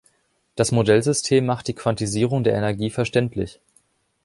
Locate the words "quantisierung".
1.75-2.43